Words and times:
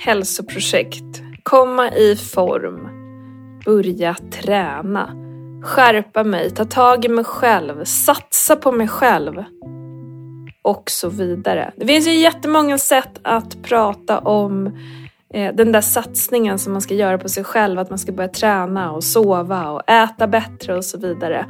hälsoprojekt, 0.00 1.22
komma 1.42 1.90
i 1.90 2.16
form, 2.16 2.88
börja 3.64 4.16
träna, 4.30 5.10
skärpa 5.64 6.24
mig, 6.24 6.50
ta 6.50 6.64
tag 6.64 7.04
i 7.04 7.08
mig 7.08 7.24
själv, 7.24 7.84
satsa 7.84 8.56
på 8.56 8.72
mig 8.72 8.88
själv. 8.88 9.44
Och 10.62 10.90
så 10.90 11.08
vidare. 11.08 11.72
Det 11.76 11.86
finns 11.86 12.06
ju 12.06 12.14
jättemånga 12.14 12.78
sätt 12.78 13.20
att 13.22 13.62
prata 13.62 14.18
om 14.18 14.66
eh, 15.34 15.54
den 15.54 15.72
där 15.72 15.80
satsningen 15.80 16.58
som 16.58 16.72
man 16.72 16.82
ska 16.82 16.94
göra 16.94 17.18
på 17.18 17.28
sig 17.28 17.44
själv, 17.44 17.78
att 17.78 17.90
man 17.90 17.98
ska 17.98 18.12
börja 18.12 18.28
träna 18.28 18.92
och 18.92 19.04
sova 19.04 19.70
och 19.70 19.90
äta 19.90 20.26
bättre 20.26 20.76
och 20.76 20.84
så 20.84 20.98
vidare. 20.98 21.46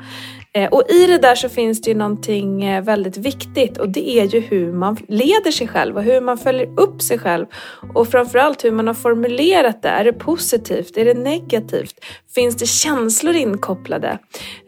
Eh, 0.53 0.69
och 0.69 0.91
i 0.91 1.07
det 1.07 1.19
där 1.19 1.35
så 1.35 1.49
finns 1.49 1.81
det 1.81 1.91
ju 1.91 1.97
någonting 1.97 2.65
eh, 2.65 2.83
väldigt 2.85 3.17
viktigt 3.17 3.79
och 3.79 3.89
det 3.89 4.11
är 4.11 4.25
ju 4.25 4.41
hur 4.41 4.73
man 4.73 4.97
leder 5.09 5.51
sig 5.51 5.69
själv 5.69 5.97
och 5.97 6.03
hur 6.03 6.21
man 6.21 6.39
följer 6.39 6.81
upp 6.81 7.03
sig 7.03 7.19
själv. 7.19 7.47
Och 7.95 8.09
framförallt 8.09 8.65
hur 8.65 8.71
man 8.71 8.87
har 8.87 8.95
formulerat 8.95 9.83
det. 9.83 9.89
Är 9.89 10.05
det 10.05 10.13
positivt? 10.13 10.97
Är 10.97 11.05
det 11.05 11.15
negativt? 11.15 11.95
Finns 12.35 12.57
det 12.57 12.67
känslor 12.67 13.35
inkopplade? 13.35 14.19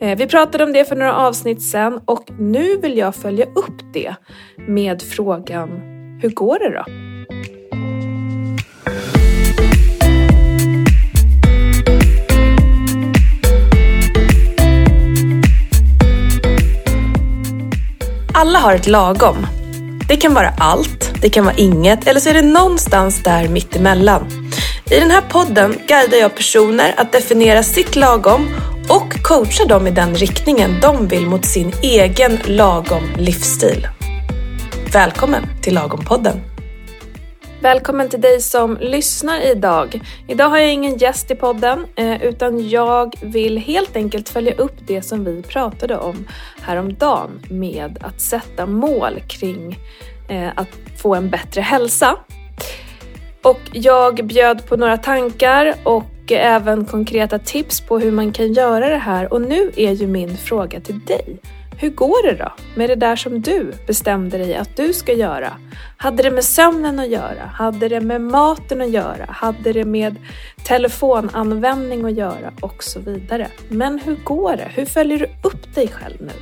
Eh, 0.01 0.19
vi 0.19 0.27
pratade 0.27 0.65
om 0.65 0.73
det 0.73 0.85
för 0.85 0.97
några 0.97 1.17
avsnitt 1.17 1.63
sen 1.63 2.01
och 2.05 2.31
nu 2.39 2.77
vill 2.77 2.99
jag 2.99 3.15
följa 3.15 3.45
upp 3.45 3.93
det 3.93 4.15
med 4.69 5.03
frågan 5.03 5.69
Hur 6.23 6.31
går 6.31 6.59
det 6.59 6.71
då? 6.71 7.12
Alla 18.35 18.59
har 18.59 18.75
ett 18.75 18.87
lagom. 18.87 19.47
Det 20.09 20.17
kan 20.17 20.35
vara 20.35 20.53
allt, 20.59 21.13
det 21.23 21.31
kan 21.31 21.45
vara 21.45 21.55
inget 21.55 22.07
eller 22.07 22.21
så 22.21 22.29
är 22.29 22.35
det 22.35 22.43
någonstans 22.43 23.23
där 23.23 23.49
mittemellan. 23.49 24.51
I 24.91 25.01
den 25.01 25.11
här 25.11 25.21
podden 25.21 25.75
guidar 25.89 26.19
jag 26.19 26.37
personer 26.37 26.95
att 26.97 27.13
definiera 27.13 27.63
sitt 27.63 27.97
lagom 27.97 28.49
och 28.89 29.23
coachar 29.23 29.69
dem 29.69 29.87
i 29.87 29.91
den 29.91 30.15
riktningen 30.15 30.81
de 30.83 31.09
vill 31.09 31.27
mot 31.27 31.45
sin 31.45 31.73
egen 31.83 32.39
lagom 32.45 33.03
livsstil. 33.19 33.89
Välkommen 34.93 35.43
till 35.63 35.79
Lagom-podden! 35.79 36.52
Välkommen 37.63 38.09
till 38.09 38.21
dig 38.21 38.41
som 38.41 38.77
lyssnar 38.81 39.41
idag. 39.51 40.01
Idag 40.29 40.49
har 40.49 40.59
jag 40.59 40.73
ingen 40.73 40.97
gäst 40.97 41.31
i 41.31 41.35
podden 41.35 41.87
eh, 41.97 42.23
utan 42.23 42.69
jag 42.69 43.15
vill 43.23 43.59
helt 43.59 43.97
enkelt 43.97 44.29
följa 44.29 44.55
upp 44.55 44.75
det 44.87 45.03
som 45.03 45.25
vi 45.25 45.43
pratade 45.43 45.99
om 45.99 46.27
häromdagen 46.63 47.31
med 47.51 47.99
att 48.01 48.21
sätta 48.21 48.67
mål 48.67 49.21
kring 49.29 49.79
eh, 50.29 50.49
att 50.55 50.69
få 51.03 51.15
en 51.15 51.31
bättre 51.31 51.61
hälsa. 51.61 52.17
Och 53.43 53.61
jag 53.73 54.27
bjöd 54.27 54.67
på 54.67 54.77
några 54.77 54.97
tankar 54.97 55.75
och 55.85 56.33
även 56.33 56.85
konkreta 56.85 57.39
tips 57.39 57.81
på 57.81 57.99
hur 57.99 58.13
man 58.13 58.33
kan 58.33 58.53
göra 58.53 58.89
det 58.89 58.97
här 58.97 59.33
och 59.33 59.43
nu 59.43 59.73
är 59.77 59.93
ju 59.93 60.07
min 60.07 60.37
fråga 60.37 60.81
till 60.81 61.01
dig. 61.01 61.41
Hur 61.79 61.91
går 61.91 62.27
det 62.27 62.35
då 62.35 62.53
med 62.75 62.91
det 62.91 62.95
där 62.95 63.17
som 63.17 63.41
du 63.41 63.73
bestämde 63.87 64.39
dig 64.39 64.55
att 64.55 64.77
du 64.77 64.93
ska 64.93 65.13
göra? 65.13 65.53
Hade 65.97 66.23
det 66.23 66.31
med 66.31 66.45
sömnen 66.45 66.99
att 66.99 67.09
göra? 67.09 67.45
Hade 67.55 67.89
det 67.89 68.01
med 68.01 68.21
maten 68.21 68.81
att 68.81 68.91
göra? 68.91 69.27
Hade 69.29 69.73
det 69.73 69.85
med 69.85 70.17
telefonanvändning 70.65 72.05
att 72.05 72.17
göra? 72.17 72.53
Och 72.61 72.85
så 72.85 73.01
vidare. 73.01 73.49
Men 73.69 73.99
hur 73.99 74.17
går 74.17 74.57
det? 74.57 74.69
Hur 74.75 74.87
följer 74.87 75.19
du 75.19 75.49
upp 75.49 75.75
dig 75.75 75.89
själv 75.89 76.17
nu? 76.21 76.33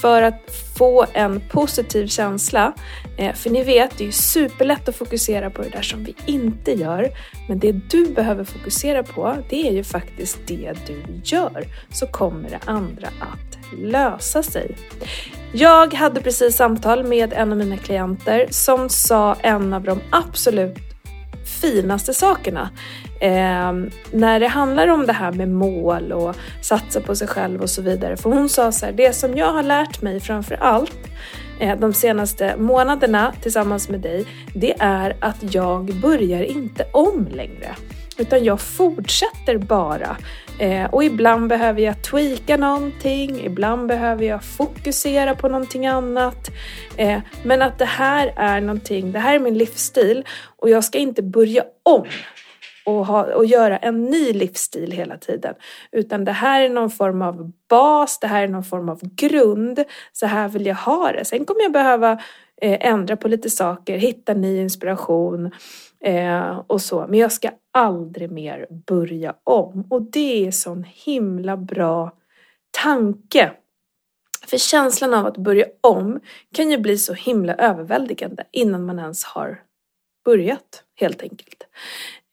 För 0.00 0.22
att 0.22 0.50
få 0.78 1.06
en 1.12 1.40
positiv 1.40 2.06
känsla. 2.06 2.72
Eh, 3.18 3.34
för 3.34 3.50
ni 3.50 3.62
vet, 3.62 3.98
det 3.98 4.06
är 4.06 4.10
superlätt 4.10 4.88
att 4.88 4.96
fokusera 4.96 5.50
på 5.50 5.62
det 5.62 5.68
där 5.68 5.82
som 5.82 6.04
vi 6.04 6.14
inte 6.26 6.72
gör. 6.72 7.08
Men 7.48 7.58
det 7.58 7.72
du 7.72 8.06
behöver 8.06 8.44
fokusera 8.44 9.02
på, 9.02 9.36
det 9.48 9.68
är 9.68 9.72
ju 9.72 9.84
faktiskt 9.84 10.38
det 10.46 10.72
du 10.86 11.02
gör. 11.24 11.64
Så 11.90 12.06
kommer 12.06 12.50
det 12.50 12.60
andra 12.64 13.06
att 13.06 13.55
lösa 13.72 14.42
sig. 14.42 14.76
Jag 15.52 15.94
hade 15.94 16.20
precis 16.20 16.56
samtal 16.56 17.04
med 17.04 17.32
en 17.32 17.52
av 17.52 17.58
mina 17.58 17.76
klienter 17.76 18.46
som 18.50 18.88
sa 18.88 19.34
en 19.34 19.72
av 19.72 19.82
de 19.82 20.00
absolut 20.10 20.78
finaste 21.60 22.14
sakerna. 22.14 22.70
Eh, 23.20 23.72
när 24.12 24.40
det 24.40 24.48
handlar 24.48 24.88
om 24.88 25.06
det 25.06 25.12
här 25.12 25.32
med 25.32 25.48
mål 25.48 26.12
och 26.12 26.36
satsa 26.60 27.00
på 27.00 27.16
sig 27.16 27.28
själv 27.28 27.62
och 27.62 27.70
så 27.70 27.82
vidare. 27.82 28.16
För 28.16 28.30
hon 28.30 28.48
sa 28.48 28.72
så 28.72 28.86
här, 28.86 28.92
det 28.92 29.12
som 29.12 29.36
jag 29.36 29.52
har 29.52 29.62
lärt 29.62 30.02
mig 30.02 30.20
framför 30.20 30.54
allt 30.54 30.98
eh, 31.60 31.78
de 31.78 31.92
senaste 31.92 32.56
månaderna 32.56 33.32
tillsammans 33.42 33.88
med 33.88 34.00
dig, 34.00 34.24
det 34.54 34.74
är 34.78 35.16
att 35.20 35.54
jag 35.54 36.00
börjar 36.00 36.42
inte 36.42 36.86
om 36.92 37.28
längre. 37.32 37.76
Utan 38.18 38.44
jag 38.44 38.60
fortsätter 38.60 39.58
bara. 39.58 40.16
Eh, 40.58 40.94
och 40.94 41.04
ibland 41.04 41.48
behöver 41.48 41.82
jag 41.82 42.02
tweaka 42.02 42.56
någonting, 42.56 43.44
ibland 43.44 43.86
behöver 43.88 44.24
jag 44.24 44.44
fokusera 44.44 45.34
på 45.34 45.48
någonting 45.48 45.86
annat. 45.86 46.48
Eh, 46.96 47.20
men 47.44 47.62
att 47.62 47.78
det 47.78 47.84
här 47.84 48.32
är 48.36 48.60
någonting, 48.60 49.12
det 49.12 49.18
här 49.18 49.34
är 49.34 49.38
min 49.38 49.58
livsstil 49.58 50.24
och 50.56 50.70
jag 50.70 50.84
ska 50.84 50.98
inte 50.98 51.22
börja 51.22 51.64
om 51.82 52.06
och, 52.86 53.06
ha, 53.06 53.34
och 53.34 53.44
göra 53.44 53.76
en 53.76 54.04
ny 54.04 54.32
livsstil 54.32 54.92
hela 54.92 55.16
tiden. 55.16 55.54
Utan 55.92 56.24
det 56.24 56.32
här 56.32 56.60
är 56.60 56.68
någon 56.68 56.90
form 56.90 57.22
av 57.22 57.52
bas, 57.68 58.18
det 58.20 58.26
här 58.26 58.42
är 58.42 58.48
någon 58.48 58.64
form 58.64 58.88
av 58.88 59.00
grund. 59.02 59.84
Så 60.12 60.26
här 60.26 60.48
vill 60.48 60.66
jag 60.66 60.74
ha 60.74 61.12
det. 61.12 61.24
Sen 61.24 61.44
kommer 61.44 61.62
jag 61.62 61.72
behöva 61.72 62.12
eh, 62.62 62.86
ändra 62.86 63.16
på 63.16 63.28
lite 63.28 63.50
saker, 63.50 63.96
hitta 63.96 64.34
ny 64.34 64.60
inspiration 64.60 65.50
eh, 66.04 66.62
och 66.66 66.80
så. 66.80 67.06
Men 67.08 67.18
jag 67.18 67.32
ska 67.32 67.50
aldrig 67.76 68.30
mer 68.30 68.66
börja 68.70 69.34
om. 69.44 69.86
Och 69.90 70.02
det 70.02 70.42
är 70.42 70.46
en 70.46 70.52
sån 70.52 70.84
himla 70.84 71.56
bra 71.56 72.12
tanke. 72.70 73.52
För 74.46 74.58
känslan 74.58 75.14
av 75.14 75.26
att 75.26 75.36
börja 75.36 75.66
om 75.80 76.20
kan 76.54 76.70
ju 76.70 76.78
bli 76.78 76.98
så 76.98 77.12
himla 77.12 77.54
överväldigande 77.54 78.44
innan 78.52 78.86
man 78.86 78.98
ens 78.98 79.24
har 79.24 79.62
börjat 80.24 80.82
helt 80.94 81.22
enkelt. 81.22 81.64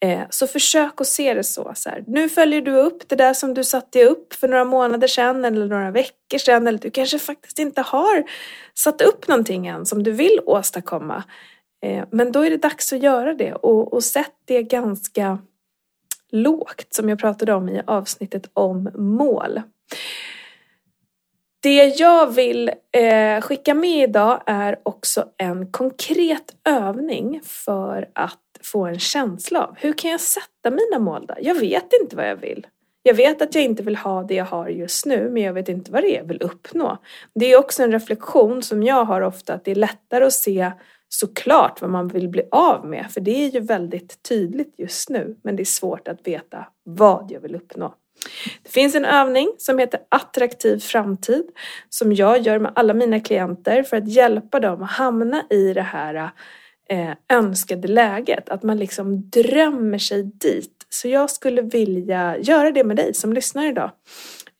Eh, 0.04 0.22
så 0.30 0.48
försök 0.48 1.02
att 1.02 1.08
se 1.08 1.34
det 1.34 1.44
så. 1.44 1.72
så 1.75 1.90
här. 1.90 2.04
Nu 2.08 2.30
följer 2.30 2.62
du 2.62 2.72
upp 2.75 3.10
det 3.10 3.16
där 3.16 3.34
som 3.34 3.54
du 3.54 3.64
satte 3.64 4.06
upp 4.06 4.34
för 4.34 4.48
några 4.48 4.66
månader 4.66 5.08
sedan 5.08 5.46
eller 5.46 5.68
några 5.68 5.92
veckor 5.92 6.38
sedan. 6.38 6.68
Eller 6.68 6.80
du 6.80 6.92
kanske 6.92 7.20
faktiskt 7.20 7.60
inte 7.60 7.81
har 7.81 8.24
satt 8.74 9.02
upp 9.02 9.28
någonting 9.28 9.68
än 9.68 9.86
som 9.86 10.04
du 10.04 10.12
vill 10.12 10.40
åstadkomma. 10.46 11.24
Eh, 11.83 12.05
men 12.11 12.31
då 12.31 12.45
är 12.45 12.49
det 12.49 12.57
dags 12.57 12.94
att 12.94 13.03
göra 13.03 13.33
det 13.33 13.53
och, 13.53 13.94
och 13.94 14.03
sätt 14.03 14.33
det 14.45 14.63
ganska 14.63 15.38
lågt 16.31 16.88
som 16.89 17.09
jag 17.09 17.19
pratade 17.19 17.53
om 17.53 17.69
i 17.69 17.81
avsnittet 17.88 18.49
om 18.53 18.89
mål. 18.95 19.61
Det 21.61 21.85
jag 21.85 22.33
vill 22.33 22.71
eh, 22.91 23.41
skicka 23.41 23.73
med 23.73 24.09
idag 24.09 24.44
är 24.45 24.79
också 24.83 25.25
en 25.38 25.71
konkret 25.71 26.55
övning 26.69 27.41
för 27.44 28.09
att 28.13 28.39
få 28.61 28.85
en 28.85 29.00
känsla 29.00 29.63
av 29.63 29.75
hur 29.77 29.94
kan 29.94 30.11
jag 30.11 30.21
sätta 30.21 30.69
mina 30.69 31.00
mål 31.00 31.25
där? 31.25 31.38
Jag 31.41 31.55
vet 31.55 31.94
inte 32.01 32.15
vad 32.15 32.29
jag 32.29 32.35
vill. 32.35 32.67
Jag 33.03 33.13
vet 33.13 33.41
att 33.41 33.55
jag 33.55 33.63
inte 33.63 33.83
vill 33.83 33.95
ha 33.95 34.23
det 34.23 34.35
jag 34.35 34.45
har 34.45 34.67
just 34.67 35.05
nu 35.05 35.29
men 35.29 35.44
jag 35.44 35.53
vet 35.53 35.69
inte 35.69 35.91
vad 35.91 36.03
det 36.03 36.15
är 36.15 36.17
jag 36.17 36.27
vill 36.27 36.41
uppnå. 36.41 36.97
Det 37.35 37.45
är 37.45 37.59
också 37.59 37.83
en 37.83 37.91
reflektion 37.91 38.63
som 38.63 38.83
jag 38.83 39.05
har 39.05 39.21
ofta 39.21 39.53
att 39.53 39.65
det 39.65 39.71
är 39.71 39.75
lättare 39.75 40.25
att 40.25 40.33
se 40.33 40.71
såklart 41.13 41.81
vad 41.81 41.90
man 41.90 42.07
vill 42.07 42.29
bli 42.29 42.44
av 42.51 42.85
med 42.85 43.12
för 43.12 43.22
det 43.22 43.46
är 43.46 43.50
ju 43.50 43.59
väldigt 43.59 44.24
tydligt 44.24 44.74
just 44.78 45.09
nu 45.09 45.35
men 45.44 45.56
det 45.56 45.63
är 45.63 45.66
svårt 45.66 46.07
att 46.07 46.28
veta 46.28 46.66
vad 46.84 47.31
jag 47.31 47.40
vill 47.40 47.56
uppnå. 47.56 47.96
Det 48.63 48.69
finns 48.69 48.96
en 48.96 49.06
övning 49.06 49.51
som 49.57 49.79
heter 49.79 50.00
attraktiv 50.09 50.79
framtid 50.79 51.46
som 51.90 52.13
jag 52.13 52.41
gör 52.41 52.59
med 52.59 52.72
alla 52.75 52.94
mina 52.94 53.19
klienter 53.19 53.84
för 53.84 53.97
att 53.97 54.07
hjälpa 54.07 54.59
dem 54.59 54.84
att 54.84 54.91
hamna 54.91 55.44
i 55.50 55.74
det 55.74 55.81
här 55.81 56.31
eh, 56.90 57.12
önskade 57.30 57.88
läget. 57.88 58.50
Att 58.50 58.63
man 58.63 58.78
liksom 58.78 59.30
drömmer 59.30 59.97
sig 59.97 60.24
dit. 60.24 60.86
Så 60.89 61.07
jag 61.07 61.30
skulle 61.30 61.62
vilja 61.62 62.38
göra 62.38 62.71
det 62.71 62.83
med 62.83 62.98
dig 62.98 63.13
som 63.13 63.33
lyssnar 63.33 63.65
idag. 63.65 63.92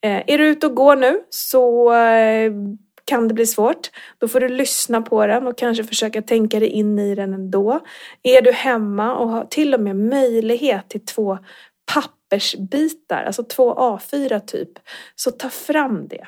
Eh, 0.04 0.22
är 0.26 0.38
du 0.38 0.48
ute 0.48 0.66
och 0.66 0.74
går 0.74 0.96
nu 0.96 1.20
så 1.30 1.94
eh, 1.94 2.52
kan 3.04 3.28
det 3.28 3.34
bli 3.34 3.46
svårt. 3.46 3.90
Då 4.18 4.28
får 4.28 4.40
du 4.40 4.48
lyssna 4.48 5.02
på 5.02 5.26
den 5.26 5.46
och 5.46 5.58
kanske 5.58 5.84
försöka 5.84 6.22
tänka 6.22 6.60
dig 6.60 6.68
in 6.68 6.98
i 6.98 7.14
den 7.14 7.34
ändå. 7.34 7.80
Är 8.22 8.42
du 8.42 8.52
hemma 8.52 9.16
och 9.16 9.28
har 9.28 9.44
till 9.44 9.74
och 9.74 9.80
med 9.80 9.96
möjlighet 9.96 10.88
till 10.88 11.04
två 11.04 11.38
pappersbitar, 11.94 13.24
alltså 13.24 13.44
två 13.44 13.74
A4 13.74 14.40
typ, 14.40 14.70
så 15.14 15.30
ta 15.30 15.50
fram 15.50 16.08
det. 16.08 16.26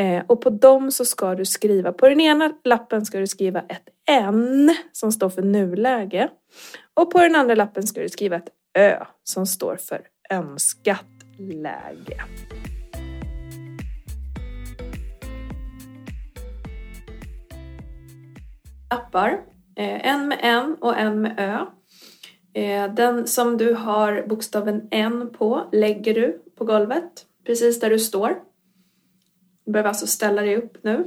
Eh, 0.00 0.24
och 0.26 0.40
på 0.40 0.50
dem 0.50 0.92
så 0.92 1.04
ska 1.04 1.34
du 1.34 1.44
skriva, 1.44 1.92
på 1.92 2.08
den 2.08 2.20
ena 2.20 2.52
lappen 2.64 3.06
ska 3.06 3.18
du 3.18 3.26
skriva 3.26 3.60
ett 3.60 3.88
N 4.10 4.74
som 4.92 5.12
står 5.12 5.28
för 5.28 5.42
nuläge. 5.42 6.28
Och 6.94 7.10
på 7.10 7.18
den 7.18 7.36
andra 7.36 7.54
lappen 7.54 7.86
ska 7.86 8.00
du 8.00 8.08
skriva 8.08 8.36
ett 8.36 8.48
Ö 8.78 9.04
som 9.24 9.46
står 9.46 9.76
för 9.76 10.00
önskat 10.30 11.06
läge. 11.38 12.24
Lappar, 18.90 19.44
eh, 19.76 20.06
en 20.06 20.28
med 20.28 20.38
N 20.42 20.76
och 20.80 20.98
en 20.98 21.20
med 21.20 21.34
Ö. 21.38 21.66
Eh, 22.60 22.94
den 22.94 23.26
som 23.26 23.56
du 23.56 23.74
har 23.74 24.24
bokstaven 24.28 24.88
N 24.90 25.30
på 25.38 25.68
lägger 25.72 26.14
du 26.14 26.42
på 26.56 26.64
golvet, 26.64 27.26
precis 27.44 27.80
där 27.80 27.90
du 27.90 27.98
står. 27.98 28.38
Du 29.64 29.72
behöver 29.72 29.88
alltså 29.88 30.06
ställa 30.06 30.42
dig 30.42 30.56
upp 30.56 30.84
nu. 30.84 31.04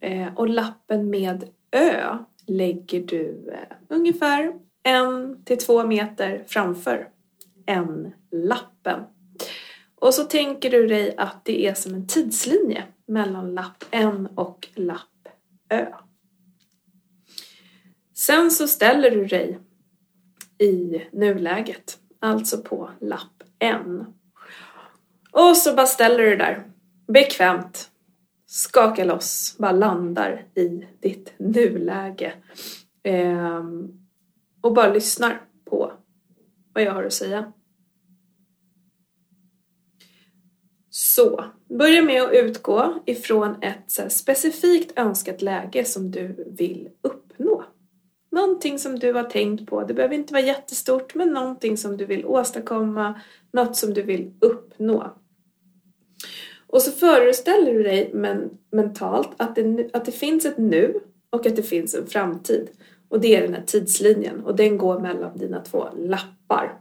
Eh, 0.00 0.34
och 0.34 0.48
lappen 0.48 1.10
med 1.10 1.44
Ö 1.70 2.16
lägger 2.46 3.00
du 3.00 3.52
ungefär 3.88 4.52
en 4.82 5.44
till 5.44 5.58
två 5.58 5.84
meter 5.86 6.44
framför 6.46 7.08
N-lappen. 7.66 9.00
Och 9.94 10.14
så 10.14 10.24
tänker 10.24 10.70
du 10.70 10.86
dig 10.86 11.14
att 11.16 11.44
det 11.44 11.66
är 11.66 11.74
som 11.74 11.94
en 11.94 12.06
tidslinje 12.06 12.84
mellan 13.06 13.54
lapp 13.54 13.84
N 13.90 14.28
och 14.34 14.68
lapp 14.74 15.28
Ö. 15.70 15.86
Sen 18.26 18.50
så 18.50 18.68
ställer 18.68 19.10
du 19.10 19.26
dig 19.26 19.58
i 20.58 21.02
nuläget, 21.12 21.98
alltså 22.18 22.62
på 22.62 22.90
lapp 23.00 23.42
N. 23.58 24.06
Och 25.32 25.56
så 25.56 25.74
bara 25.74 25.86
ställer 25.86 26.18
du 26.18 26.24
dig 26.24 26.36
där, 26.36 26.64
bekvämt, 27.06 27.90
skakar 28.46 29.04
loss, 29.04 29.56
bara 29.58 29.72
landar 29.72 30.46
i 30.54 30.86
ditt 31.00 31.32
nuläge. 31.38 32.32
Ehm, 33.02 33.92
och 34.60 34.74
bara 34.74 34.92
lyssnar 34.92 35.40
på 35.64 35.92
vad 36.72 36.84
jag 36.84 36.92
har 36.92 37.04
att 37.04 37.12
säga. 37.12 37.52
Så, 40.90 41.44
börja 41.68 42.02
med 42.02 42.22
att 42.22 42.32
utgå 42.32 43.02
ifrån 43.06 43.62
ett 43.62 44.12
specifikt 44.12 44.98
önskat 44.98 45.42
läge 45.42 45.84
som 45.84 46.10
du 46.10 46.54
vill 46.56 46.88
uppnå. 47.02 47.64
Någonting 48.32 48.78
som 48.78 48.98
du 48.98 49.12
har 49.12 49.24
tänkt 49.24 49.66
på. 49.66 49.84
Det 49.84 49.94
behöver 49.94 50.14
inte 50.14 50.32
vara 50.32 50.44
jättestort, 50.44 51.14
men 51.14 51.28
någonting 51.28 51.76
som 51.76 51.96
du 51.96 52.04
vill 52.04 52.26
åstadkomma, 52.26 53.20
något 53.52 53.76
som 53.76 53.94
du 53.94 54.02
vill 54.02 54.32
uppnå. 54.40 55.12
Och 56.66 56.82
så 56.82 56.92
föreställer 56.92 57.74
du 57.74 57.82
dig 57.82 58.10
men, 58.14 58.50
mentalt 58.70 59.30
att 59.36 59.54
det, 59.54 59.90
att 59.92 60.04
det 60.04 60.12
finns 60.12 60.44
ett 60.44 60.58
nu 60.58 61.00
och 61.30 61.46
att 61.46 61.56
det 61.56 61.62
finns 61.62 61.94
en 61.94 62.06
framtid. 62.06 62.70
Och 63.08 63.20
det 63.20 63.36
är 63.36 63.42
den 63.42 63.54
här 63.54 63.62
tidslinjen 63.66 64.40
och 64.44 64.56
den 64.56 64.78
går 64.78 64.98
mellan 65.00 65.38
dina 65.38 65.60
två 65.60 65.88
lappar. 65.96 66.80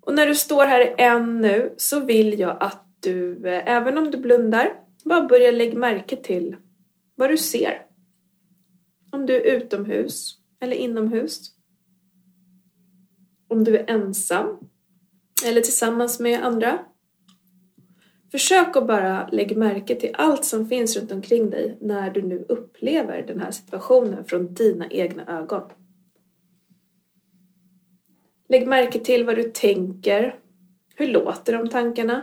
Och 0.00 0.14
när 0.14 0.26
du 0.26 0.34
står 0.34 0.64
här 0.64 0.80
i 0.80 0.94
en 0.98 1.40
nu 1.40 1.74
så 1.76 2.00
vill 2.00 2.40
jag 2.40 2.56
att 2.60 2.86
du, 3.00 3.48
eh, 3.48 3.62
även 3.66 3.98
om 3.98 4.10
du 4.10 4.18
blundar, 4.18 4.72
bara 5.04 5.22
börjar 5.22 5.52
lägga 5.52 5.78
märke 5.78 6.16
till 6.16 6.56
vad 7.14 7.30
du 7.30 7.36
ser. 7.36 7.83
Om 9.14 9.26
du 9.26 9.34
är 9.34 9.56
utomhus 9.56 10.38
eller 10.60 10.76
inomhus. 10.76 11.50
Om 13.48 13.64
du 13.64 13.76
är 13.76 13.90
ensam 13.90 14.58
eller 15.46 15.60
tillsammans 15.60 16.20
med 16.20 16.44
andra. 16.44 16.84
Försök 18.30 18.76
att 18.76 18.86
bara 18.86 19.28
lägga 19.28 19.56
märke 19.56 19.94
till 19.94 20.14
allt 20.14 20.44
som 20.44 20.68
finns 20.68 20.96
runt 20.96 21.12
omkring 21.12 21.50
dig 21.50 21.78
när 21.80 22.10
du 22.10 22.22
nu 22.22 22.44
upplever 22.48 23.26
den 23.26 23.40
här 23.40 23.50
situationen 23.50 24.24
från 24.24 24.54
dina 24.54 24.90
egna 24.90 25.40
ögon. 25.40 25.70
Lägg 28.48 28.66
märke 28.66 29.00
till 29.00 29.24
vad 29.24 29.36
du 29.36 29.42
tänker. 29.42 30.38
Hur 30.94 31.06
låter 31.06 31.52
de 31.52 31.68
tankarna? 31.68 32.22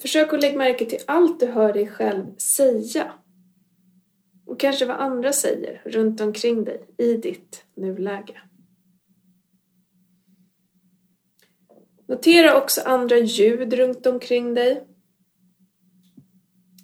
Försök 0.00 0.32
att 0.32 0.42
lägga 0.42 0.58
märke 0.58 0.84
till 0.84 1.00
allt 1.06 1.40
du 1.40 1.46
hör 1.46 1.72
dig 1.72 1.88
själv 1.88 2.36
säga. 2.36 3.12
Och 4.58 4.62
kanske 4.62 4.86
vad 4.86 4.96
andra 4.96 5.32
säger 5.32 5.82
runt 5.84 6.20
omkring 6.20 6.64
dig 6.64 6.86
i 6.98 7.14
ditt 7.14 7.64
nuläge. 7.74 8.40
Notera 12.08 12.62
också 12.62 12.80
andra 12.80 13.18
ljud 13.18 13.72
runt 13.72 14.06
omkring 14.06 14.54
dig. 14.54 14.86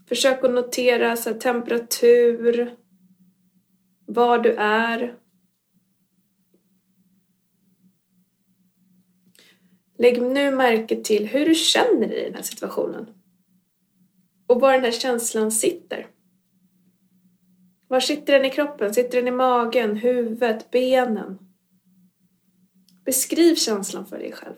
Försök 0.09 0.45
att 0.45 0.51
notera 0.51 1.17
så 1.17 1.35
temperatur, 1.35 2.77
var 4.07 4.39
du 4.39 4.53
är. 4.59 5.19
Lägg 9.99 10.23
nu 10.23 10.51
märke 10.51 11.03
till 11.03 11.27
hur 11.27 11.47
du 11.47 11.55
känner 11.55 12.09
dig 12.09 12.21
i 12.21 12.25
den 12.25 12.35
här 12.35 12.43
situationen. 12.43 13.07
Och 14.47 14.61
var 14.61 14.73
den 14.73 14.85
här 14.85 14.91
känslan 14.91 15.53
sitter. 15.53 16.14
Var 17.89 18.01
sitter 18.01 18.33
den 18.33 18.45
i 18.45 18.51
kroppen? 18.51 18.95
Sitter 18.95 19.19
den 19.19 19.29
i 19.29 19.31
magen, 19.31 19.97
huvudet, 19.97 20.71
benen? 20.71 21.39
Beskriv 23.05 23.55
känslan 23.55 24.07
för 24.07 24.19
dig 24.19 24.33
själv. 24.33 24.55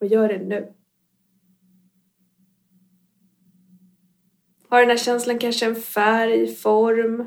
Och 0.00 0.06
gör 0.06 0.28
det 0.28 0.38
nu. 0.38 0.72
Har 4.68 4.80
den 4.80 4.90
här 4.90 4.96
känslan 4.96 5.38
kanske 5.38 5.66
en 5.66 5.76
färg, 5.76 6.54
form? 6.54 7.26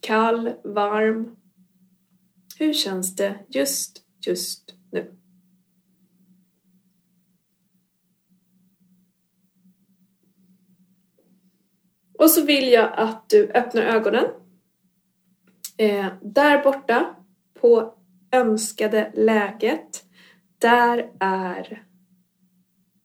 Kall, 0.00 0.52
varm? 0.64 1.36
Hur 2.58 2.72
känns 2.72 3.16
det 3.16 3.38
just, 3.48 4.04
just 4.26 4.74
nu? 4.92 5.14
Och 12.20 12.30
så 12.30 12.42
vill 12.44 12.72
jag 12.72 12.90
att 12.96 13.28
du 13.28 13.50
öppnar 13.54 13.82
ögonen. 13.82 14.24
Eh, 15.76 16.06
där 16.22 16.64
borta 16.64 17.14
på 17.60 17.94
önskade 18.32 19.12
läget, 19.14 20.04
där 20.58 21.10
är 21.20 21.84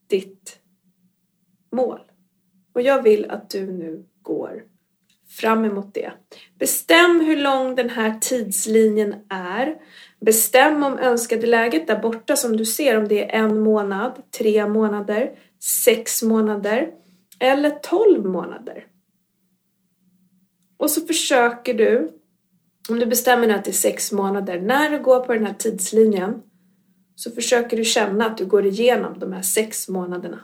ditt 0.06 0.58
mål. 1.72 2.00
Och 2.72 2.82
jag 2.82 3.02
vill 3.02 3.30
att 3.30 3.50
du 3.50 3.72
nu 3.72 4.04
går 4.22 4.64
fram 5.28 5.64
emot 5.64 5.94
det. 5.94 6.12
Bestäm 6.58 7.20
hur 7.20 7.36
lång 7.36 7.74
den 7.74 7.90
här 7.90 8.18
tidslinjen 8.20 9.14
är. 9.28 9.76
Bestäm 10.20 10.82
om 10.82 10.98
önskade 10.98 11.46
läget 11.46 11.86
där 11.86 11.98
borta 11.98 12.36
som 12.36 12.56
du 12.56 12.64
ser 12.64 12.98
om 12.98 13.08
det 13.08 13.34
är 13.34 13.38
en 13.38 13.60
månad, 13.60 14.22
tre 14.38 14.66
månader, 14.66 15.38
sex 15.84 16.22
månader 16.22 16.90
eller 17.40 17.70
tolv 17.70 18.26
månader. 18.26 18.86
Och 20.76 20.90
så 20.90 21.00
försöker 21.00 21.74
du, 21.74 22.10
om 22.88 22.98
du 22.98 23.06
bestämmer 23.06 23.46
dig 23.46 23.56
att 23.56 23.64
det 23.64 23.70
är 23.70 23.72
sex 23.72 24.12
månader, 24.12 24.60
när 24.60 24.90
du 24.90 25.02
går 25.02 25.20
på 25.20 25.32
den 25.32 25.46
här 25.46 25.54
tidslinjen 25.54 26.42
så 27.14 27.30
försöker 27.30 27.76
du 27.76 27.84
känna 27.84 28.26
att 28.26 28.38
du 28.38 28.46
går 28.46 28.66
igenom 28.66 29.18
de 29.18 29.32
här 29.32 29.42
sex 29.42 29.88
månaderna. 29.88 30.40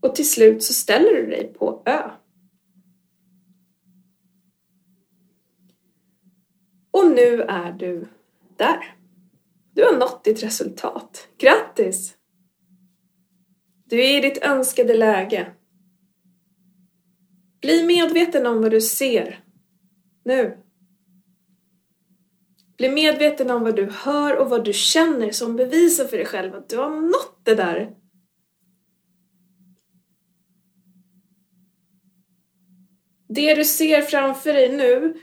Och 0.00 0.14
till 0.14 0.30
slut 0.30 0.62
så 0.62 0.72
ställer 0.72 1.14
du 1.14 1.26
dig 1.26 1.54
på 1.58 1.82
Ö. 1.86 2.10
nu 7.18 7.42
är 7.42 7.72
du 7.72 8.08
där. 8.56 8.94
Du 9.74 9.84
har 9.84 9.98
nått 9.98 10.24
ditt 10.24 10.42
resultat. 10.42 11.28
Grattis! 11.38 12.14
Du 13.84 14.04
är 14.04 14.18
i 14.18 14.20
ditt 14.20 14.42
önskade 14.42 14.94
läge. 14.94 15.52
Bli 17.60 17.86
medveten 17.86 18.46
om 18.46 18.62
vad 18.62 18.70
du 18.70 18.80
ser 18.80 19.44
nu. 20.24 20.58
Bli 22.76 22.88
medveten 22.88 23.50
om 23.50 23.62
vad 23.62 23.76
du 23.76 23.90
hör 23.90 24.36
och 24.36 24.50
vad 24.50 24.64
du 24.64 24.72
känner 24.72 25.30
som 25.30 25.56
bevisar 25.56 26.04
för 26.04 26.16
dig 26.16 26.26
själv 26.26 26.54
att 26.54 26.68
du 26.68 26.76
har 26.76 26.90
nått 26.90 27.40
det 27.44 27.54
där. 27.54 27.94
Det 33.28 33.54
du 33.54 33.64
ser 33.64 34.02
framför 34.02 34.52
dig 34.52 34.76
nu 34.76 35.20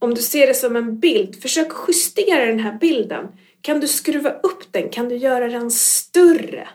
om 0.00 0.14
du 0.14 0.22
ser 0.22 0.46
det 0.46 0.54
som 0.54 0.76
en 0.76 0.98
bild, 0.98 1.42
försök 1.42 1.72
justera 1.88 2.46
den 2.46 2.60
här 2.60 2.78
bilden. 2.78 3.28
Kan 3.60 3.80
du 3.80 3.88
skruva 3.88 4.30
upp 4.30 4.72
den? 4.72 4.88
Kan 4.88 5.08
du 5.08 5.16
göra 5.16 5.48
den 5.48 5.70
större? 5.70 6.68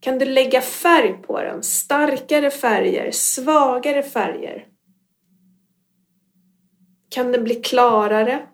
Kan 0.00 0.18
du 0.18 0.24
lägga 0.24 0.60
färg 0.60 1.12
på 1.12 1.42
den? 1.42 1.62
Starkare 1.62 2.50
färger, 2.50 3.10
svagare 3.10 4.02
färger? 4.02 4.66
Kan 7.08 7.32
den 7.32 7.44
bli 7.44 7.54
klarare? 7.54 8.46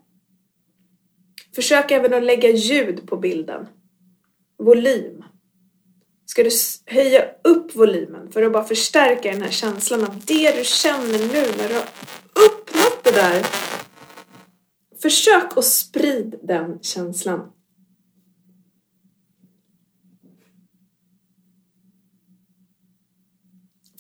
Försök 1.55 1.91
även 1.91 2.15
att 2.15 2.23
lägga 2.23 2.51
ljud 2.51 3.07
på 3.07 3.17
bilden. 3.17 3.67
Volym. 4.59 5.25
ska 6.27 6.43
du 6.45 6.51
höja 6.87 7.25
upp 7.45 7.77
volymen 7.77 8.33
för 8.33 8.43
att 8.43 8.53
bara 8.53 8.65
förstärka 8.65 9.31
den 9.31 9.43
här 9.43 9.51
känslan 9.51 10.05
av 10.05 10.21
det 10.27 10.57
du 10.57 10.65
känner 10.65 11.19
nu 11.19 11.57
när 11.59 11.69
du 11.69 11.75
har 11.75 11.89
där. 13.19 13.47
Försök 15.03 15.57
att 15.57 15.65
sprida 15.65 16.39
den 16.43 16.79
känslan. 16.83 17.53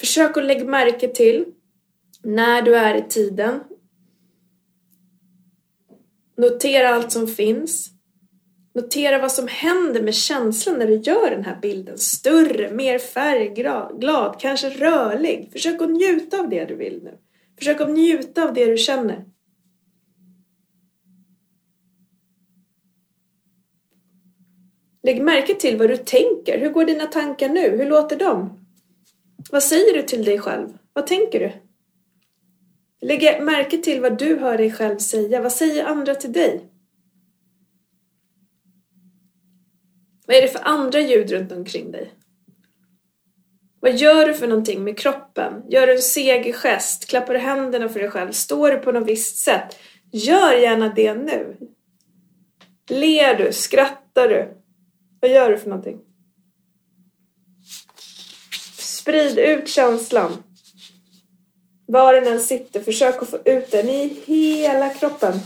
Försök 0.01 0.37
att 0.37 0.45
lägga 0.45 0.65
märke 0.65 1.09
till 1.09 1.45
när 2.23 2.63
du 2.63 2.77
är 2.77 2.95
i 2.95 3.09
tiden. 3.09 3.61
Notera 6.37 6.89
allt 6.89 7.13
som 7.13 7.27
finns. 7.27 7.91
Notera 8.75 9.19
vad 9.19 9.33
som 9.33 9.49
händer 9.49 10.03
med 10.03 10.15
känslan 10.15 10.79
när 10.79 10.87
du 10.87 10.97
gör 10.97 11.31
den 11.31 11.45
här 11.45 11.59
bilden 11.63 11.99
större, 11.99 12.71
mer 12.71 12.99
färgglad, 12.99 14.41
kanske 14.41 14.71
rörlig. 14.71 15.49
Försök 15.53 15.83
att 15.83 15.91
njuta 15.91 16.41
av 16.41 16.49
det 16.49 16.65
du 16.65 16.75
vill 16.75 17.01
nu. 17.03 17.19
Försök 17.59 17.81
att 17.81 17.91
njuta 17.91 18.45
av 18.45 18.55
det 18.55 18.67
du 18.67 18.77
känner. 18.77 19.25
Lägg 25.03 25.23
märke 25.23 25.55
till 25.55 25.77
vad 25.77 25.88
du 25.88 25.97
tänker. 25.97 26.59
Hur 26.61 26.71
går 26.71 26.85
dina 26.85 27.07
tankar 27.07 27.49
nu? 27.49 27.77
Hur 27.77 27.87
låter 27.87 28.17
de? 28.17 28.67
Vad 29.50 29.62
säger 29.62 29.95
du 29.95 30.03
till 30.03 30.25
dig 30.25 30.38
själv? 30.38 30.79
Vad 30.93 31.07
tänker 31.07 31.41
du? 31.41 31.53
Lägg 33.07 33.43
märke 33.43 33.79
till 33.79 34.00
vad 34.00 34.19
du 34.19 34.37
hör 34.37 34.59
dig 34.59 34.73
själv 34.73 34.99
säga. 34.99 35.43
Vad 35.43 35.53
säger 35.53 35.85
andra 35.85 36.15
till 36.15 36.33
dig? 36.33 36.71
Vad 40.27 40.37
är 40.37 40.43
det 40.43 40.49
för 40.49 40.69
andra 40.69 41.00
ljud 41.00 41.31
runt 41.31 41.53
omkring 41.53 41.93
dig? 41.93 42.12
Vad 43.81 43.97
gör 43.97 44.27
du 44.27 44.35
för 44.35 44.47
någonting 44.47 44.85
med 44.85 44.99
kroppen? 44.99 45.63
Gör 45.69 45.87
du 45.87 45.93
en 45.93 46.03
segergest? 46.03 47.09
Klappar 47.09 47.35
du 47.35 47.39
händerna 47.39 47.89
för 47.89 48.01
dig 48.01 48.11
själv? 48.11 48.33
Står 48.33 48.71
du 48.71 48.79
på 48.79 48.93
något 48.93 49.09
visst 49.09 49.37
sätt? 49.37 49.79
Gör 50.13 50.53
gärna 50.53 50.89
det 50.89 51.15
nu. 51.15 51.57
Ler 52.89 53.35
du? 53.35 53.53
Skrattar 53.53 54.29
du? 54.29 54.55
Vad 55.21 55.31
gör 55.31 55.51
du 55.51 55.59
för 55.59 55.69
någonting? 55.69 56.01
Sprid 58.79 59.39
ut 59.39 59.69
känslan. 59.69 60.43
Var 61.87 62.15
den 62.15 62.27
än 62.27 62.41
sitter, 62.41 62.81
försök 62.81 63.23
att 63.23 63.31
få 63.31 63.39
ut 63.45 63.71
den 63.71 63.89
i 63.89 64.23
hela 64.27 64.89
kroppen. 64.89 65.41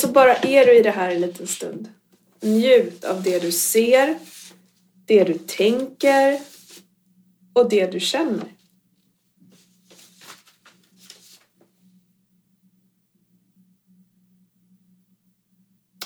Så 0.00 0.08
bara 0.08 0.36
är 0.36 0.66
du 0.66 0.78
i 0.78 0.82
det 0.82 0.90
här 0.90 1.10
en 1.10 1.20
liten 1.20 1.46
stund. 1.46 1.88
Njut 2.40 3.04
av 3.04 3.22
det 3.22 3.38
du 3.38 3.52
ser, 3.52 4.18
det 5.06 5.24
du 5.24 5.34
tänker 5.34 6.40
och 7.52 7.68
det 7.68 7.86
du 7.86 8.00
känner. 8.00 8.54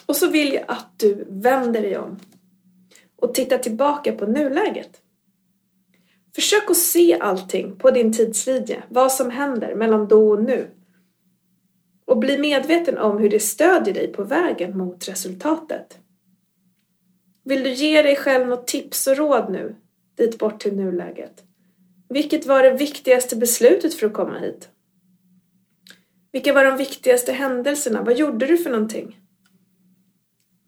Och 0.07 0.17
så 0.17 0.29
vill 0.31 0.53
jag 0.53 0.65
att 0.69 0.99
du 0.99 1.27
vänder 1.29 1.83
dig 1.83 1.99
om 1.99 2.21
och 3.17 3.35
tittar 3.35 3.59
tillbaka 3.59 4.13
på 4.13 4.27
nuläget. 4.27 5.01
Försök 6.35 6.71
att 6.71 6.77
se 6.77 7.19
allting 7.21 7.77
på 7.77 7.91
din 7.91 8.13
tidslinje, 8.13 8.83
vad 8.89 9.13
som 9.13 9.31
händer 9.31 9.75
mellan 9.75 10.09
då 10.09 10.31
och 10.31 10.43
nu. 10.43 10.71
Och 12.14 12.21
bli 12.21 12.38
medveten 12.38 12.99
om 12.99 13.18
hur 13.18 13.28
det 13.28 13.40
stödjer 13.40 13.94
dig 13.94 14.12
på 14.12 14.25
vägen 14.25 14.78
mot 14.78 15.09
resultatet. 15.09 15.99
Vill 17.44 17.62
du 17.62 17.71
ge 17.71 18.02
dig 18.02 18.16
själv 18.16 18.49
något 18.49 18.66
tips 18.66 19.06
och 19.06 19.16
råd 19.16 19.52
nu, 19.52 19.76
dit 20.16 20.38
bort 20.38 20.61
till 20.61 20.76
nuläget? 20.76 21.42
Vilket 22.09 22.47
var 22.47 22.62
det 22.62 22.71
viktigaste 22.71 23.37
beslutet 23.37 23.94
för 23.94 24.06
att 24.06 24.12
komma 24.12 24.38
hit? 24.38 24.68
Vilka 26.33 26.52
var 26.52 26.64
de 26.64 26.76
viktigaste 26.76 27.33
händelserna? 27.33 28.02
Vad 28.02 28.16
gjorde 28.16 28.47
du 28.47 28.59
för 28.59 28.71
någonting? 28.71 29.18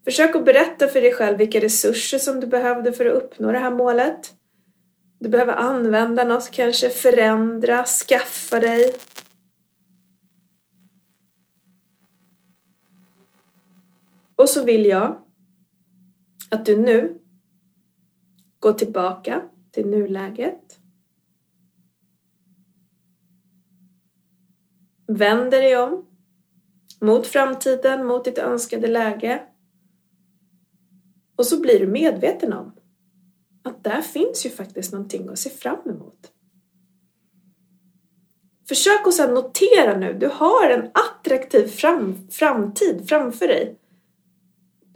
Försök 0.05 0.37
att 0.37 0.45
berätta 0.45 0.89
för 0.89 1.01
dig 1.01 1.13
själv 1.13 1.39
vilka 1.39 1.61
resurser 1.61 2.19
som 2.19 2.41
du 2.41 2.47
behövde 2.47 2.93
för 2.93 3.07
att 3.07 3.23
uppnå 3.23 3.53
det 3.53 3.59
här 3.59 3.71
målet. 3.71 4.35
Du 5.19 5.29
behöver 5.29 5.53
använda 5.53 6.25
något, 6.25 6.51
kanske 6.51 6.91
förändra, 6.91 7.85
skaffa 7.85 8.61
dig. 8.61 8.95
Och 14.37 14.49
så 14.49 14.65
vill 14.65 14.87
jag 14.87 15.23
att 16.51 16.67
du 16.67 16.77
nu 16.77 17.21
går 18.59 18.73
tillbaka 18.73 19.43
till 19.71 19.87
nuläget. 19.87 20.81
Vänder 25.07 25.63
dig 25.63 25.77
om 25.77 26.07
mot 27.01 27.27
framtiden, 27.27 28.07
mot 28.07 28.25
ditt 28.25 28.39
önskade 28.39 28.87
läge 28.87 29.43
och 31.37 31.47
så 31.47 31.61
blir 31.61 31.81
du 31.81 31.87
medveten 31.87 32.53
om 32.53 32.73
att 33.63 33.85
där 33.85 34.03
finns 34.03 34.47
ju 34.47 34.51
faktiskt 34.51 34.93
någonting 34.93 35.29
att 35.29 35.39
se 35.39 35.51
fram 35.51 35.91
emot. 35.91 36.33
Försök 38.69 39.07
att 39.07 39.15
sedan 39.15 39.35
notera 39.35 39.99
nu, 39.99 40.13
du 40.13 40.29
har 40.29 40.71
en 40.71 40.91
attraktiv 40.95 41.67
fram, 41.67 42.29
framtid 42.31 43.09
framför 43.09 43.49
dig. 43.49 43.79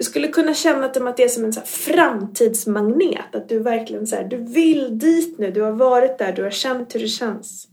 Du 0.00 0.04
skulle 0.04 0.28
kunna 0.28 0.54
känna 0.54 0.86
att 0.86 1.16
det 1.16 1.24
är 1.24 1.28
som 1.28 1.44
en 1.44 1.52
så 1.52 1.60
framtidsmagnet, 1.60 3.34
att 3.34 3.48
du 3.48 3.58
verkligen 3.58 4.06
så 4.06 4.16
här, 4.16 4.24
du 4.24 4.36
vill 4.36 4.98
dit 4.98 5.38
nu, 5.38 5.50
du 5.50 5.62
har 5.62 5.72
varit 5.72 6.18
där, 6.18 6.32
du 6.32 6.42
har 6.42 6.50
känt 6.50 6.94
hur 6.94 7.00
det 7.00 7.08
känns. 7.08 7.68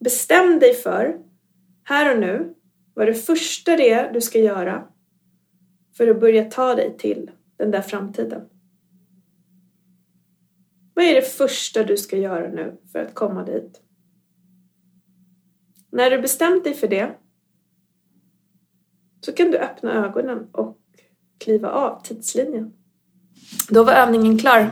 Bestäm 0.00 0.58
dig 0.58 0.74
för, 0.74 1.18
här 1.82 2.14
och 2.14 2.20
nu, 2.20 2.54
vad 2.94 3.06
det 3.06 3.14
första 3.14 3.76
det 3.76 3.90
är 3.90 4.12
du 4.12 4.20
ska 4.20 4.38
göra 4.38 4.88
för 5.96 6.08
att 6.08 6.20
börja 6.20 6.44
ta 6.44 6.74
dig 6.74 6.96
till 6.98 7.30
den 7.56 7.70
där 7.70 7.82
framtiden? 7.82 8.42
Vad 10.94 11.04
är 11.04 11.14
det 11.14 11.28
första 11.28 11.82
du 11.82 11.96
ska 11.96 12.16
göra 12.16 12.48
nu 12.48 12.80
för 12.92 12.98
att 12.98 13.14
komma 13.14 13.44
dit? 13.44 13.80
När 15.90 16.10
du 16.10 16.18
bestämt 16.18 16.64
dig 16.64 16.74
för 16.74 16.88
det 16.88 17.14
så 19.24 19.32
kan 19.32 19.50
du 19.50 19.58
öppna 19.58 20.06
ögonen 20.06 20.46
och 20.52 20.76
kliva 21.44 21.70
av 21.70 22.02
tidslinjen. 22.02 22.72
Då 23.68 23.84
var 23.84 23.92
övningen 23.92 24.38
klar. 24.38 24.70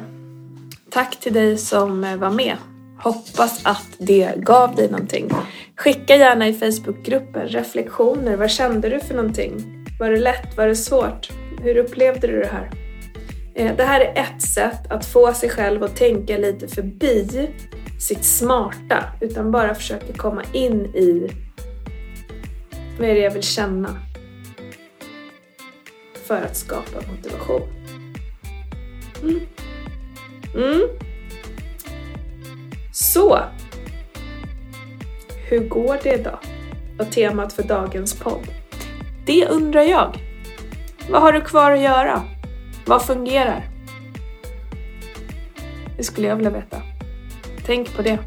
Tack 0.90 1.21
till 1.21 1.32
dig 1.32 1.59
som 1.59 2.04
eh, 2.04 2.16
var 2.16 2.30
med. 2.30 2.56
Hoppas 3.02 3.66
att 3.66 3.88
det 3.99 4.32
gav 4.37 4.75
dig 4.75 4.90
någonting. 4.90 5.30
Skicka 5.76 6.16
gärna 6.16 6.49
i 6.49 6.54
Facebookgruppen 6.54 7.49
reflektioner. 7.49 8.37
Vad 8.37 8.50
kände 8.50 8.88
du 8.88 9.00
för 9.00 9.14
någonting? 9.14 9.85
Var 10.00 10.11
det 10.11 10.21
lätt? 10.21 10.56
Var 10.56 10.66
det 10.66 10.76
svårt? 10.76 11.30
Hur 11.62 11.76
upplevde 11.76 12.26
du 12.26 12.40
det 12.40 12.50
här? 12.52 12.71
Eh, 13.54 13.76
det 13.76 13.85
här 13.85 14.00
är 14.00 14.23
ett 14.23 14.42
sätt 14.42 14.92
att 14.92 15.06
få 15.06 15.32
sig 15.32 15.49
själv 15.49 15.82
att 15.82 15.97
tänka 15.97 16.38
lite 16.38 16.68
förbi 16.68 17.50
sitt 18.00 18.25
smarta 18.25 19.04
utan 19.21 19.50
bara 19.50 19.75
försöka 19.75 20.12
komma 20.12 20.42
in 20.52 20.87
i 20.87 21.30
vad 22.99 23.09
är 23.09 23.14
det 23.14 23.21
jag 23.21 23.30
vill 23.30 23.42
känna 23.42 24.12
för 26.26 26.42
att 26.42 26.56
skapa 26.56 27.00
motivation. 27.10 27.68
Mm. 29.22 29.40
Mm. 30.54 30.88
Så, 32.92 33.38
hur 35.48 35.68
går 35.68 35.98
det 36.02 36.16
då? 36.16 36.38
Var 36.98 37.04
temat 37.04 37.52
för 37.52 37.62
dagens 37.62 38.14
podd. 38.14 38.46
Det 39.26 39.46
undrar 39.46 39.82
jag. 39.82 40.18
Vad 41.10 41.22
har 41.22 41.32
du 41.32 41.40
kvar 41.40 41.70
att 41.70 41.80
göra? 41.80 42.22
Vad 42.86 43.02
fungerar? 43.02 43.64
Det 45.96 46.02
skulle 46.02 46.28
jag 46.28 46.36
vilja 46.36 46.50
veta. 46.50 46.82
Tänk 47.66 47.96
på 47.96 48.02
det. 48.02 48.18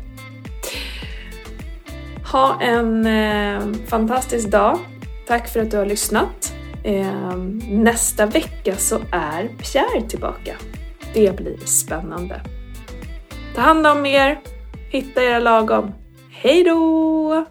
Ha 2.31 2.61
en 2.61 3.05
eh, 3.05 3.87
fantastisk 3.87 4.49
dag. 4.49 4.79
Tack 5.27 5.47
för 5.47 5.59
att 5.59 5.71
du 5.71 5.77
har 5.77 5.85
lyssnat. 5.85 6.54
Ehm, 6.87 7.61
nästa 7.69 8.25
vecka 8.25 8.75
så 8.75 8.99
är 9.11 9.47
Pierre 9.47 10.09
tillbaka. 10.09 10.55
Det 11.13 11.35
blir 11.35 11.57
spännande. 11.57 12.41
Ta 13.55 13.61
hand 13.61 13.87
om 13.87 14.05
er. 14.05 14.39
Hitta 14.89 15.23
era 15.23 15.39
lagom. 15.39 15.91
Hej 16.29 16.63
då! 16.63 17.45